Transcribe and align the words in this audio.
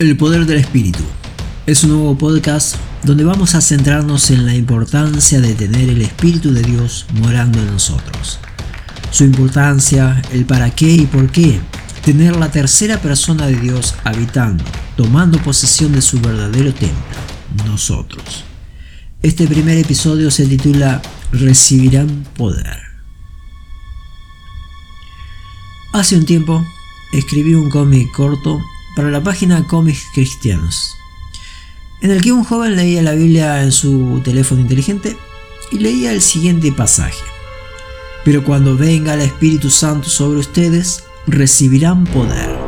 El 0.00 0.16
poder 0.16 0.46
del 0.46 0.58
espíritu 0.58 1.04
es 1.66 1.84
un 1.84 1.90
nuevo 1.90 2.18
podcast 2.18 2.74
donde 3.04 3.22
vamos 3.22 3.54
a 3.54 3.60
centrarnos 3.60 4.32
en 4.32 4.46
la 4.46 4.56
importancia 4.56 5.40
de 5.40 5.54
tener 5.54 5.90
el 5.90 6.02
espíritu 6.02 6.52
de 6.52 6.62
Dios 6.62 7.06
morando 7.20 7.60
en 7.60 7.66
nosotros. 7.66 8.40
Su 9.12 9.22
importancia, 9.22 10.20
el 10.32 10.44
para 10.44 10.70
qué 10.70 10.90
y 10.90 11.06
por 11.06 11.30
qué, 11.30 11.60
tener 12.04 12.34
la 12.34 12.50
tercera 12.50 13.00
persona 13.00 13.46
de 13.46 13.60
Dios 13.60 13.94
habitando, 14.02 14.64
tomando 14.96 15.38
posesión 15.38 15.92
de 15.92 16.02
su 16.02 16.20
verdadero 16.20 16.74
templo, 16.74 16.96
nosotros. 17.64 18.44
Este 19.22 19.46
primer 19.46 19.78
episodio 19.78 20.32
se 20.32 20.46
titula 20.46 21.00
Recibirán 21.32 22.26
poder. 22.36 22.78
Hace 25.92 26.16
un 26.16 26.26
tiempo 26.26 26.64
escribí 27.12 27.54
un 27.54 27.70
cómic 27.70 28.10
corto 28.10 28.60
para 28.96 29.10
la 29.10 29.22
página 29.22 29.64
Cómics 29.66 30.06
Cristianos, 30.12 30.96
en 32.00 32.10
el 32.10 32.20
que 32.20 32.32
un 32.32 32.42
joven 32.42 32.74
leía 32.74 33.02
la 33.02 33.12
Biblia 33.12 33.62
en 33.62 33.70
su 33.70 34.20
teléfono 34.24 34.60
inteligente 34.60 35.16
y 35.70 35.78
leía 35.78 36.10
el 36.12 36.20
siguiente 36.20 36.72
pasaje. 36.72 37.22
Pero 38.24 38.42
cuando 38.42 38.76
venga 38.76 39.14
el 39.14 39.20
Espíritu 39.20 39.70
Santo 39.70 40.08
sobre 40.08 40.40
ustedes, 40.40 41.04
recibirán 41.28 42.04
poder. 42.04 42.58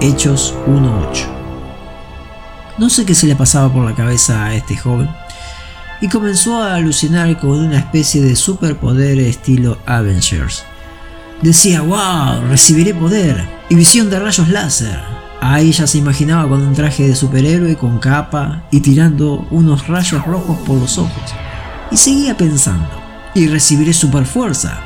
Hechos 0.00 0.54
1.8. 0.68 1.26
No 2.78 2.88
sé 2.88 3.04
qué 3.04 3.16
se 3.16 3.26
le 3.26 3.34
pasaba 3.34 3.72
por 3.72 3.84
la 3.84 3.96
cabeza 3.96 4.44
a 4.44 4.54
este 4.54 4.76
joven 4.76 5.08
y 6.02 6.08
comenzó 6.08 6.60
a 6.60 6.74
alucinar 6.74 7.38
con 7.38 7.52
una 7.52 7.78
especie 7.78 8.20
de 8.20 8.34
superpoder 8.34 9.20
estilo 9.20 9.78
Avengers. 9.86 10.64
Decía, 11.42 11.80
wow, 11.80 12.44
recibiré 12.48 12.92
poder 12.92 13.48
y 13.68 13.76
visión 13.76 14.10
de 14.10 14.18
rayos 14.18 14.48
láser. 14.48 15.00
Ahí 15.40 15.70
ya 15.70 15.86
se 15.86 15.98
imaginaba 15.98 16.48
con 16.48 16.60
un 16.60 16.74
traje 16.74 17.06
de 17.06 17.14
superhéroe 17.14 17.76
con 17.76 18.00
capa 18.00 18.64
y 18.72 18.80
tirando 18.80 19.46
unos 19.52 19.86
rayos 19.86 20.26
rojos 20.26 20.58
por 20.66 20.76
los 20.78 20.98
ojos. 20.98 21.34
Y 21.92 21.96
seguía 21.96 22.36
pensando, 22.36 23.00
y 23.34 23.46
recibiré 23.46 23.92
superfuerza. 23.92 24.80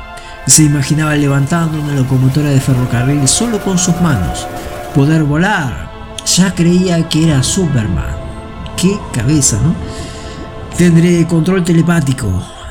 Se 0.45 0.63
imaginaba 0.63 1.15
levantando 1.15 1.81
una 1.81 1.95
locomotora 1.95 2.51
de 2.51 2.61
ferrocarril 2.61 3.27
solo 3.27 3.59
con 3.59 3.79
sus 3.79 3.99
manos. 4.01 4.47
Poder 4.93 5.23
volar. 5.23 5.91
Ya 6.35 6.53
creía 6.53 7.09
que 7.09 7.27
era 7.27 7.41
Superman. 7.41 8.15
Qué 8.75 8.99
cabeza, 9.13 9.59
¿no? 9.63 10.06
Tendré 10.77 11.25
control 11.25 11.63
telepático, 11.63 12.27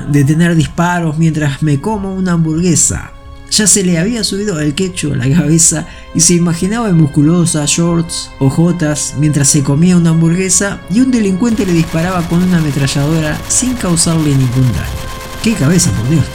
detener 0.07 0.55
disparos 0.55 1.17
mientras 1.17 1.61
me 1.61 1.81
como 1.81 2.15
una 2.15 2.31
hamburguesa. 2.31 3.11
Ya 3.51 3.67
se 3.67 3.83
le 3.83 3.97
había 3.97 4.23
subido 4.23 4.61
el 4.61 4.75
quecho 4.75 5.11
a 5.11 5.17
la 5.17 5.29
cabeza 5.29 5.85
y 6.15 6.21
se 6.21 6.33
imaginaba 6.33 6.87
en 6.87 6.95
musculosa, 6.95 7.65
shorts, 7.67 8.31
ojotas, 8.39 9.15
mientras 9.19 9.49
se 9.49 9.61
comía 9.61 9.97
una 9.97 10.11
hamburguesa 10.11 10.79
y 10.89 11.01
un 11.01 11.11
delincuente 11.11 11.65
le 11.65 11.73
disparaba 11.73 12.21
con 12.29 12.41
una 12.41 12.59
ametralladora 12.59 13.37
sin 13.49 13.73
causarle 13.73 14.29
ningún 14.29 14.71
daño. 14.71 15.07
¡Qué 15.43 15.53
cabeza, 15.55 15.91
por 15.91 16.09
Dios! 16.09 16.25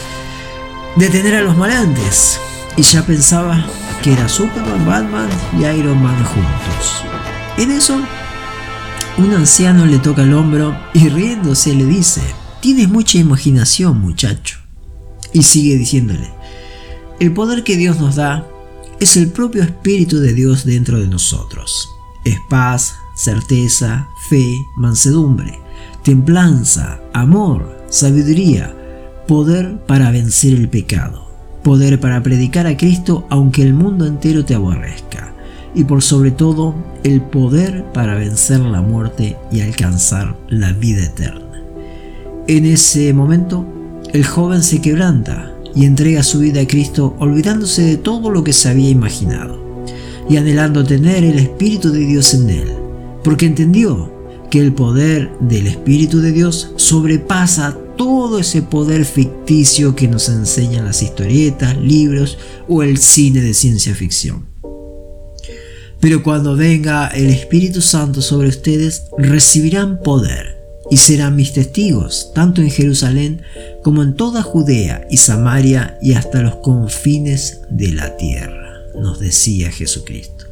Detener 0.96 1.36
a 1.36 1.42
los 1.42 1.56
malantes. 1.56 2.38
Y 2.76 2.82
ya 2.82 3.04
pensaba 3.06 3.64
que 4.02 4.12
era 4.12 4.28
Superman, 4.28 4.84
Batman 4.84 5.28
y 5.58 5.64
Iron 5.64 6.02
Man 6.02 6.22
juntos. 6.22 7.04
En 7.56 7.70
eso 7.70 7.98
un 9.18 9.32
anciano 9.34 9.84
le 9.84 9.98
toca 9.98 10.22
el 10.22 10.32
hombro 10.32 10.74
y 10.94 11.08
riéndose 11.08 11.74
le 11.74 11.84
dice, 11.84 12.22
tienes 12.60 12.88
mucha 12.88 13.18
imaginación 13.18 14.00
muchacho. 14.00 14.58
Y 15.32 15.42
sigue 15.42 15.76
diciéndole, 15.76 16.30
el 17.20 17.32
poder 17.32 17.62
que 17.62 17.76
Dios 17.76 18.00
nos 18.00 18.16
da 18.16 18.46
es 19.00 19.16
el 19.16 19.28
propio 19.28 19.62
Espíritu 19.62 20.18
de 20.18 20.32
Dios 20.32 20.64
dentro 20.64 20.98
de 20.98 21.08
nosotros. 21.08 21.88
Es 22.24 22.38
paz, 22.48 22.94
certeza, 23.16 24.08
fe, 24.28 24.46
mansedumbre, 24.76 25.58
templanza, 26.02 27.00
amor, 27.12 27.84
sabiduría, 27.90 28.74
poder 29.28 29.84
para 29.86 30.10
vencer 30.10 30.54
el 30.54 30.68
pecado, 30.68 31.30
poder 31.62 32.00
para 32.00 32.22
predicar 32.22 32.66
a 32.66 32.76
Cristo 32.76 33.26
aunque 33.30 33.62
el 33.62 33.74
mundo 33.74 34.06
entero 34.06 34.44
te 34.44 34.54
aborrezca 34.54 35.31
y 35.74 35.84
por 35.84 36.02
sobre 36.02 36.30
todo 36.30 36.74
el 37.04 37.20
poder 37.20 37.84
para 37.92 38.14
vencer 38.14 38.60
la 38.60 38.82
muerte 38.82 39.36
y 39.50 39.60
alcanzar 39.60 40.36
la 40.48 40.72
vida 40.72 41.04
eterna. 41.04 41.62
En 42.46 42.66
ese 42.66 43.12
momento, 43.12 43.64
el 44.12 44.26
joven 44.26 44.62
se 44.62 44.80
quebranta 44.80 45.52
y 45.74 45.84
entrega 45.86 46.22
su 46.22 46.40
vida 46.40 46.60
a 46.60 46.66
Cristo 46.66 47.16
olvidándose 47.18 47.82
de 47.82 47.96
todo 47.96 48.30
lo 48.30 48.44
que 48.44 48.52
se 48.52 48.68
había 48.68 48.90
imaginado 48.90 49.62
y 50.28 50.36
anhelando 50.36 50.84
tener 50.84 51.24
el 51.24 51.38
Espíritu 51.38 51.90
de 51.90 52.00
Dios 52.00 52.34
en 52.34 52.50
él, 52.50 52.68
porque 53.24 53.46
entendió 53.46 54.12
que 54.50 54.60
el 54.60 54.72
poder 54.72 55.30
del 55.40 55.66
Espíritu 55.66 56.20
de 56.20 56.32
Dios 56.32 56.72
sobrepasa 56.76 57.78
todo 57.96 58.38
ese 58.38 58.60
poder 58.60 59.04
ficticio 59.04 59.94
que 59.94 60.08
nos 60.08 60.28
enseñan 60.28 60.84
las 60.84 61.02
historietas, 61.02 61.76
libros 61.78 62.38
o 62.68 62.82
el 62.82 62.98
cine 62.98 63.40
de 63.40 63.54
ciencia 63.54 63.94
ficción. 63.94 64.51
Pero 66.02 66.24
cuando 66.24 66.56
venga 66.56 67.06
el 67.06 67.30
Espíritu 67.30 67.80
Santo 67.80 68.22
sobre 68.22 68.48
ustedes, 68.48 69.04
recibirán 69.18 70.00
poder 70.00 70.60
y 70.90 70.96
serán 70.96 71.36
mis 71.36 71.52
testigos, 71.52 72.32
tanto 72.34 72.60
en 72.60 72.70
Jerusalén 72.70 73.42
como 73.84 74.02
en 74.02 74.14
toda 74.14 74.42
Judea 74.42 75.06
y 75.08 75.18
Samaria 75.18 75.98
y 76.02 76.14
hasta 76.14 76.42
los 76.42 76.56
confines 76.56 77.60
de 77.70 77.92
la 77.92 78.16
tierra, 78.16 78.80
nos 79.00 79.20
decía 79.20 79.70
Jesucristo. 79.70 80.46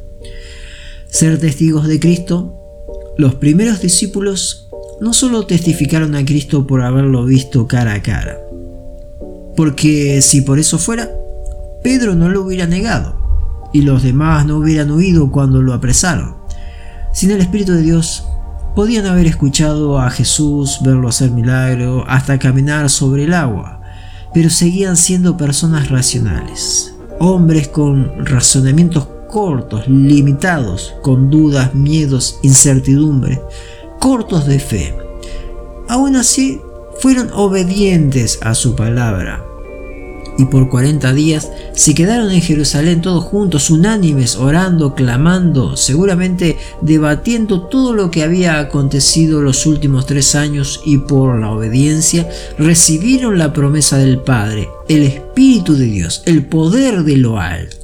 Ser 1.09 1.37
testigos 1.37 1.85
de 1.85 1.99
Cristo, 1.99 2.57
los 3.17 3.35
primeros 3.35 3.81
discípulos 3.81 4.69
no 5.01 5.11
solo 5.11 5.45
testificaron 5.47 6.15
a 6.15 6.23
Cristo 6.23 6.65
por 6.65 6.81
haberlo 6.81 7.25
visto 7.25 7.67
cara 7.67 7.95
a 7.95 8.01
cara, 8.01 8.37
porque 9.57 10.21
si 10.21 10.39
por 10.39 10.59
eso 10.59 10.77
fuera, 10.79 11.11
Pedro 11.83 12.15
no 12.15 12.29
lo 12.29 12.41
hubiera 12.41 12.67
negado 12.67 13.20
y 13.73 13.81
los 13.81 14.03
demás 14.03 14.45
no 14.45 14.57
hubieran 14.57 14.91
huido 14.91 15.31
cuando 15.31 15.61
lo 15.61 15.73
apresaron. 15.73 16.35
Sin 17.13 17.31
el 17.31 17.41
Espíritu 17.41 17.73
de 17.73 17.81
Dios, 17.81 18.25
podían 18.75 19.05
haber 19.05 19.27
escuchado 19.27 19.99
a 19.99 20.09
Jesús, 20.09 20.79
verlo 20.83 21.09
hacer 21.09 21.31
milagro, 21.31 22.05
hasta 22.07 22.39
caminar 22.39 22.89
sobre 22.89 23.25
el 23.25 23.33
agua, 23.33 23.81
pero 24.33 24.49
seguían 24.49 24.95
siendo 24.95 25.37
personas 25.37 25.89
racionales, 25.89 26.95
hombres 27.19 27.67
con 27.67 28.25
razonamientos 28.25 29.07
cortos, 29.29 29.87
limitados, 29.87 30.93
con 31.01 31.29
dudas, 31.29 31.73
miedos, 31.73 32.39
incertidumbre, 32.43 33.41
cortos 33.99 34.45
de 34.45 34.59
fe. 34.59 34.95
Aún 35.87 36.15
así, 36.15 36.61
fueron 36.99 37.29
obedientes 37.33 38.39
a 38.41 38.53
su 38.53 38.75
palabra 38.75 39.43
y 40.37 40.45
por 40.45 40.69
40 40.69 41.13
días 41.13 41.51
se 41.73 41.93
quedaron 41.93 42.31
en 42.31 42.41
Jerusalén 42.41 43.01
todos 43.01 43.23
juntos, 43.23 43.69
unánimes, 43.69 44.35
orando, 44.35 44.95
clamando, 44.95 45.77
seguramente 45.77 46.57
debatiendo 46.81 47.61
todo 47.61 47.93
lo 47.93 48.11
que 48.11 48.23
había 48.23 48.59
acontecido 48.59 49.41
los 49.41 49.65
últimos 49.65 50.05
tres 50.05 50.35
años 50.35 50.81
y 50.85 50.97
por 50.97 51.39
la 51.39 51.51
obediencia 51.51 52.27
recibieron 52.57 53.37
la 53.37 53.53
promesa 53.53 53.97
del 53.97 54.19
Padre, 54.19 54.69
el 54.87 55.03
Espíritu 55.03 55.75
de 55.75 55.85
Dios, 55.85 56.23
el 56.25 56.45
poder 56.45 57.03
de 57.03 57.17
lo 57.17 57.39
alto. 57.39 57.81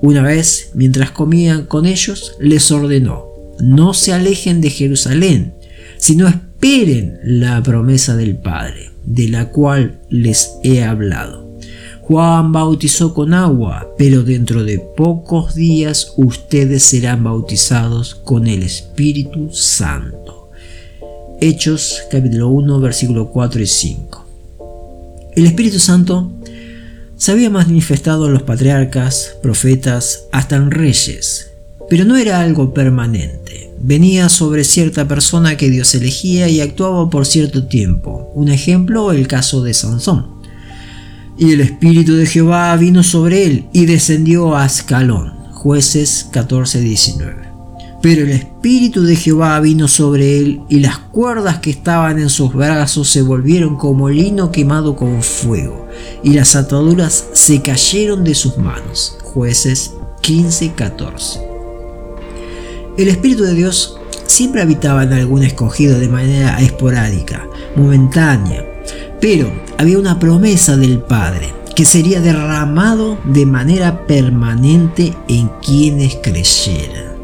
Una 0.00 0.22
vez, 0.22 0.70
mientras 0.74 1.10
comían 1.10 1.64
con 1.64 1.86
ellos, 1.86 2.34
les 2.38 2.70
ordenó, 2.70 3.26
no 3.60 3.94
se 3.94 4.12
alejen 4.12 4.60
de 4.60 4.70
Jerusalén, 4.70 5.54
sino 5.96 6.28
esperen 6.28 7.18
la 7.24 7.62
promesa 7.62 8.16
del 8.16 8.36
Padre, 8.36 8.90
de 9.06 9.28
la 9.28 9.48
cual 9.50 10.00
les 10.10 10.58
he 10.62 10.84
hablado. 10.84 11.46
Juan 12.02 12.52
bautizó 12.52 13.14
con 13.14 13.34
agua, 13.34 13.88
pero 13.98 14.22
dentro 14.22 14.62
de 14.62 14.78
pocos 14.78 15.54
días 15.54 16.12
ustedes 16.16 16.84
serán 16.84 17.24
bautizados 17.24 18.14
con 18.14 18.46
el 18.46 18.62
Espíritu 18.62 19.50
Santo. 19.52 20.50
Hechos 21.40 22.02
capítulo 22.10 22.48
1 22.48 22.80
versículo 22.80 23.30
4 23.30 23.60
y 23.60 23.66
5. 23.66 24.26
El 25.34 25.46
Espíritu 25.46 25.78
Santo 25.78 26.30
se 27.16 27.32
había 27.32 27.50
manifestado 27.50 28.26
en 28.26 28.34
los 28.34 28.42
patriarcas, 28.42 29.36
profetas, 29.42 30.26
hasta 30.32 30.56
en 30.56 30.70
reyes, 30.70 31.50
pero 31.90 32.04
no 32.04 32.16
era 32.16 32.40
algo 32.40 32.72
permanente. 32.72 33.65
Venía 33.80 34.28
sobre 34.28 34.64
cierta 34.64 35.06
persona 35.06 35.56
que 35.56 35.70
Dios 35.70 35.94
elegía 35.94 36.48
y 36.48 36.60
actuaba 36.60 37.08
por 37.10 37.26
cierto 37.26 37.66
tiempo. 37.66 38.30
Un 38.34 38.48
ejemplo, 38.48 39.12
el 39.12 39.28
caso 39.28 39.62
de 39.62 39.74
Sansón. 39.74 40.36
Y 41.38 41.52
el 41.52 41.60
Espíritu 41.60 42.14
de 42.14 42.26
Jehová 42.26 42.74
vino 42.76 43.02
sobre 43.02 43.44
él 43.44 43.66
y 43.72 43.86
descendió 43.86 44.56
a 44.56 44.64
Ascalón. 44.64 45.34
Jueces 45.52 46.28
14:19. 46.32 47.46
Pero 48.00 48.22
el 48.22 48.30
Espíritu 48.30 49.02
de 49.02 49.16
Jehová 49.16 49.58
vino 49.60 49.88
sobre 49.88 50.38
él 50.38 50.60
y 50.68 50.80
las 50.80 50.98
cuerdas 50.98 51.58
que 51.58 51.70
estaban 51.70 52.18
en 52.18 52.30
sus 52.30 52.52
brazos 52.52 53.08
se 53.08 53.22
volvieron 53.22 53.76
como 53.76 54.08
lino 54.08 54.52
quemado 54.52 54.96
con 54.96 55.22
fuego 55.22 55.88
y 56.22 56.30
las 56.30 56.56
ataduras 56.56 57.26
se 57.32 57.62
cayeron 57.62 58.24
de 58.24 58.34
sus 58.34 58.56
manos. 58.58 59.18
Jueces 59.22 59.92
15:14. 60.22 61.45
El 62.96 63.08
Espíritu 63.08 63.44
de 63.44 63.52
Dios 63.52 63.98
siempre 64.26 64.62
habitaba 64.62 65.02
en 65.02 65.12
algún 65.12 65.42
escogido 65.42 65.98
de 65.98 66.08
manera 66.08 66.58
esporádica, 66.60 67.46
momentánea, 67.76 68.64
pero 69.20 69.52
había 69.76 69.98
una 69.98 70.18
promesa 70.18 70.78
del 70.78 71.00
Padre 71.00 71.52
que 71.74 71.84
sería 71.84 72.22
derramado 72.22 73.18
de 73.24 73.44
manera 73.44 74.06
permanente 74.06 75.12
en 75.28 75.50
quienes 75.62 76.16
creyeran. 76.22 77.16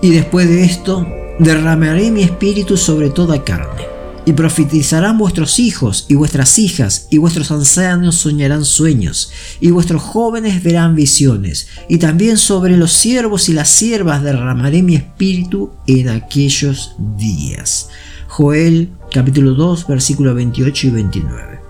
Y 0.00 0.12
después 0.12 0.48
de 0.48 0.64
esto, 0.64 1.06
derramaré 1.38 2.10
mi 2.10 2.22
espíritu 2.22 2.78
sobre 2.78 3.10
toda 3.10 3.44
carne. 3.44 3.89
Y 4.26 4.32
profetizarán 4.34 5.18
vuestros 5.18 5.58
hijos 5.58 6.06
y 6.08 6.14
vuestras 6.14 6.58
hijas, 6.58 7.08
y 7.10 7.18
vuestros 7.18 7.50
ancianos 7.50 8.16
soñarán 8.16 8.64
sueños, 8.64 9.32
y 9.60 9.70
vuestros 9.70 10.02
jóvenes 10.02 10.62
verán 10.62 10.94
visiones, 10.94 11.68
y 11.88 11.98
también 11.98 12.36
sobre 12.36 12.76
los 12.76 12.92
siervos 12.92 13.48
y 13.48 13.54
las 13.54 13.70
siervas 13.70 14.22
derramaré 14.22 14.82
mi 14.82 14.94
espíritu 14.94 15.70
en 15.86 16.10
aquellos 16.10 16.94
días. 17.16 17.88
Joel 18.28 18.90
capítulo 19.10 19.54
2 19.54 19.86
versículos 19.88 20.34
28 20.36 20.86
y 20.86 20.90
29. 20.90 21.60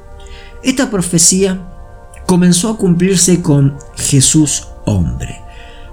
Esta 0.63 0.91
profecía 0.91 1.67
comenzó 2.27 2.69
a 2.69 2.77
cumplirse 2.77 3.41
con 3.41 3.77
Jesús 3.97 4.65
hombre 4.85 5.41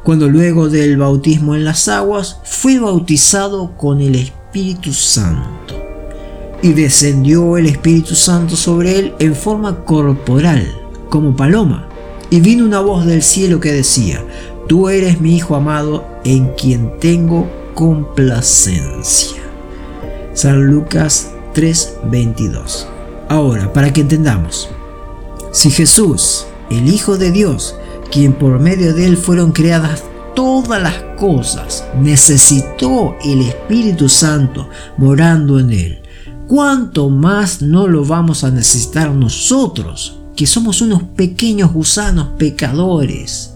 cuando 0.07 0.30
luego 0.30 0.69
del 0.69 0.95
bautismo 0.95 1.53
en 1.53 1.65
las 1.65 1.89
aguas 1.89 2.39
fue 2.45 2.80
bautizado 2.80 3.75
con 3.75 4.00
el 4.00 4.15
Espíritu 4.15 4.94
Santo. 4.94 5.67
Y 6.62 6.74
descendió 6.74 7.57
el 7.57 7.68
Espíritu 7.68 8.15
Santo 8.15 8.56
sobre 8.56 8.98
él 9.00 9.13
en 9.19 9.36
forma 9.36 9.83
corporal, 9.86 10.68
como 11.09 11.36
paloma. 11.36 11.88
Y 12.30 12.39
vino 12.39 12.65
una 12.65 12.80
voz 12.80 13.06
del 13.06 13.21
cielo 13.21 13.59
que 13.59 13.71
decía, 13.71 14.24
Tú 14.68 14.89
eres 14.89 15.21
mi 15.21 15.36
Hijo 15.36 15.56
amado 15.56 16.06
en 16.25 16.48
quien 16.56 17.00
tengo 17.00 17.50
complacencia. 17.74 19.38
San 20.33 20.68
Lucas 20.68 21.31
3:22. 21.54 22.86
Ahora, 23.30 23.71
para 23.71 23.94
que 23.94 24.01
entendamos, 24.01 24.69
si 25.51 25.71
Jesús, 25.71 26.48
el 26.69 26.89
Hijo 26.89 27.18
de 27.18 27.31
Dios, 27.31 27.75
quien 28.12 28.33
por 28.33 28.60
medio 28.60 28.94
de 28.94 29.06
él 29.06 29.15
fueron 29.15 29.53
creadas 29.53 30.03
todas 30.36 30.81
las 30.81 30.95
cosas, 31.18 31.86
necesitó 32.00 33.15
el 33.24 33.42
Espíritu 33.44 34.10
Santo 34.10 34.69
morando 34.98 35.60
en 35.60 35.71
él. 35.71 36.01
¿Cuánto 36.48 37.10
más 37.10 37.62
no 37.62 37.88
lo 37.88 38.06
vamos 38.06 38.46
a 38.46 38.52
necesitar 38.52 39.14
nosotros, 39.14 40.18
que 40.34 40.48
somos 40.48 40.82
unos 40.82 41.04
pequeños 41.04 41.74
gusanos 41.74 42.30
pecadores? 42.38 43.52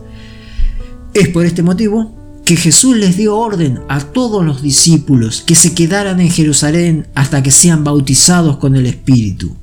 Es 1.14 1.30
por 1.30 1.46
este 1.46 1.64
motivo 1.64 2.42
que 2.44 2.58
Jesús 2.58 2.98
les 2.98 3.16
dio 3.16 3.38
orden 3.38 3.80
a 3.88 4.02
todos 4.02 4.44
los 4.44 4.62
discípulos 4.62 5.42
que 5.42 5.56
se 5.56 5.74
quedaran 5.74 6.20
en 6.20 6.30
Jerusalén 6.30 7.08
hasta 7.16 7.42
que 7.42 7.52
sean 7.52 7.86
bautizados 7.86 8.58
con 8.58 8.76
el 8.76 8.86
Espíritu. 8.86 9.56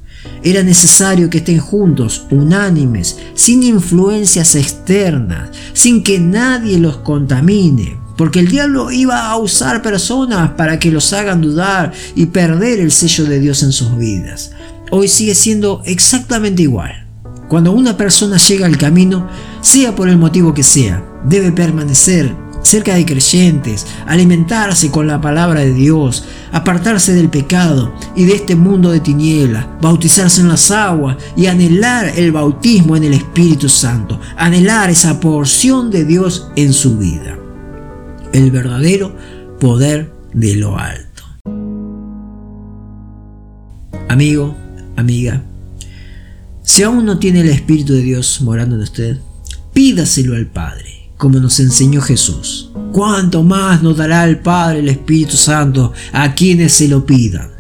Era 0.43 0.63
necesario 0.63 1.29
que 1.29 1.39
estén 1.39 1.59
juntos, 1.59 2.25
unánimes, 2.31 3.19
sin 3.35 3.63
influencias 3.63 4.55
externas, 4.55 5.51
sin 5.75 6.03
que 6.03 6.19
nadie 6.19 6.79
los 6.79 6.97
contamine, 6.99 7.99
porque 8.19 8.41
el 8.41 8.49
diablo 8.49 8.91
iba 8.91 9.31
a 9.31 9.37
usar 9.37 9.81
personas 9.81 10.51
para 10.51 10.81
que 10.81 10.91
los 10.91 11.13
hagan 11.13 11.41
dudar 11.41 11.93
y 12.17 12.27
perder 12.27 12.81
el 12.81 12.91
sello 12.91 13.25
de 13.25 13.39
Dios 13.39 13.63
en 13.63 13.71
sus 13.71 13.97
vidas. 13.97 14.51
Hoy 14.91 15.07
sigue 15.07 15.37
siendo 15.37 15.83
exactamente 15.87 16.63
igual. 16.63 17.07
Cuando 17.49 17.71
una 17.71 17.97
persona 17.97 18.37
llega 18.37 18.67
al 18.67 18.77
camino, 18.77 19.29
sea 19.61 19.95
por 19.95 20.09
el 20.09 20.19
motivo 20.19 20.53
que 20.53 20.65
sea, 20.65 21.03
debe 21.25 21.53
permanecer 21.53 22.35
cerca 22.61 22.97
de 22.97 23.07
creyentes, 23.07 23.87
alimentarse 24.07 24.91
con 24.91 25.07
la 25.07 25.21
palabra 25.21 25.61
de 25.61 25.73
Dios, 25.73 26.25
apartarse 26.51 27.15
del 27.15 27.29
pecado 27.29 27.95
y 28.17 28.25
de 28.25 28.35
este 28.35 28.57
mundo 28.57 28.91
de 28.91 28.99
tinieblas, 28.99 29.65
bautizarse 29.81 30.41
en 30.41 30.49
las 30.49 30.73
aguas 30.73 31.17
y 31.37 31.47
anhelar 31.47 32.13
el 32.17 32.33
bautismo 32.33 32.97
en 32.97 33.05
el 33.05 33.15
Espíritu 33.15 33.69
Santo, 33.69 34.21
anhelar 34.37 34.91
esa 34.91 35.21
porción 35.21 35.91
de 35.93 36.05
Dios 36.05 36.51
en 36.57 36.73
su 36.73 36.99
vida. 36.99 37.39
El 38.33 38.51
verdadero 38.51 39.15
poder 39.61 40.13
de 40.33 40.57
lo 40.57 40.79
alto. 40.79 41.25
Amigo, 44.09 44.55
amiga, 44.97 45.43
si 46.63 46.83
aún 46.83 47.05
no 47.05 47.19
tiene 47.19 47.41
el 47.41 47.49
Espíritu 47.49 47.95
de 47.95 48.03
Dios 48.03 48.41
morando 48.41 48.75
en 48.77 48.83
usted, 48.83 49.19
pídaselo 49.73 50.35
al 50.35 50.47
Padre 50.47 50.99
como 51.19 51.41
nos 51.41 51.61
enseñó 51.61 52.01
Jesús. 52.01 52.71
¿Cuánto 52.93 53.43
más 53.43 53.83
nos 53.83 53.97
dará 53.97 54.25
el 54.25 54.39
Padre 54.39 54.79
el 54.79 54.89
Espíritu 54.89 55.37
Santo 55.37 55.93
a 56.13 56.35
quienes 56.35 56.73
se 56.73 56.89
lo 56.89 57.05
pidan? 57.05 57.51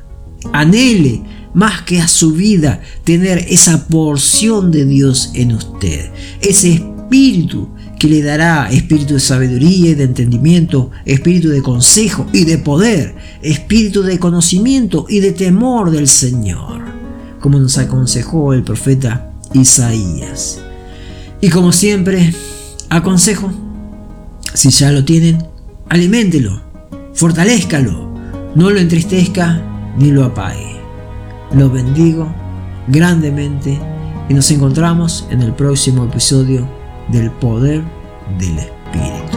Anhele 0.53 1.23
más 1.55 1.83
que 1.83 2.01
a 2.01 2.09
su 2.09 2.33
vida 2.33 2.81
tener 3.05 3.39
esa 3.49 3.89
porción 3.89 4.71
de 4.71 4.87
Dios 4.87 5.33
en 5.35 5.53
usted, 5.53 6.11
ese 6.41 6.75
espíritu 6.75 7.69
que 7.99 8.09
le 8.09 8.23
dará 8.23 8.69
espíritu 8.71 9.15
de 9.15 9.21
sabiduría 9.21 9.91
y 9.91 9.95
de 9.95 10.05
entendimiento, 10.05 10.91
espíritu 11.05 11.49
de 11.49 11.63
consejo 11.63 12.27
y 12.33 12.45
de 12.45 12.59
poder, 12.59 13.15
espíritu 13.43 14.03
de 14.03 14.19
conocimiento 14.19 15.07
y 15.09 15.21
de 15.21 15.33
temor 15.33 15.91
del 15.91 16.09
Señor, 16.09 16.83
como 17.41 17.59
nos 17.59 17.77
aconsejó 17.79 18.53
el 18.53 18.63
profeta 18.63 19.33
Isaías. 19.53 20.61
Y 21.41 21.51
como 21.51 21.73
siempre, 21.73 22.33
Aconsejo, 22.91 23.51
si 24.55 24.71
ya 24.71 24.91
lo 24.93 25.05
tienen, 25.05 25.45
aliméntelo, 25.91 26.63
fortalezcalo, 27.13 28.09
no 28.55 28.71
lo 28.71 28.81
entristezca 28.81 29.61
ni 29.99 30.11
lo 30.11 30.25
apague. 30.25 30.81
Lo 31.53 31.69
bendigo 31.71 32.33
grandemente 32.87 33.79
y 34.29 34.33
nos 34.33 34.51
encontramos 34.51 35.27
en 35.31 35.43
el 35.43 35.53
próximo 35.53 36.05
episodio 36.05 36.67
del 37.09 37.31
poder 37.33 37.83
del 38.39 38.59
Espíritu. 38.59 39.28